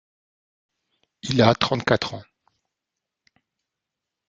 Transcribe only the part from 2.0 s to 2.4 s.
ans.